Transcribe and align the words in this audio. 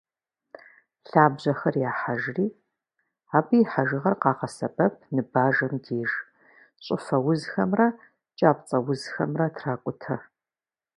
Лъабжьэхэр 1.09 1.75
яхьэжри, 1.89 2.47
абы 3.37 3.55
и 3.59 3.63
хьэжыгъэр 3.71 4.15
къагъэсэбэп 4.21 4.93
ныбажэм 5.15 5.73
деж, 5.83 6.11
щӏыфэ 6.83 7.17
узхэмрэ 7.29 7.87
кӏапцӏэузхэмрэ 8.37 9.47
тракӏутэ. 9.57 10.15